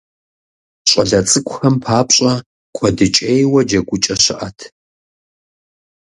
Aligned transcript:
ЩӀалэ 0.89 1.19
цӀыкӀухэм 1.29 1.75
папщӏэ 1.83 2.31
куэдыкӏейуэ 2.75 3.61
джэгукӀэ 3.67 4.15
щыӏэт. 4.23 4.59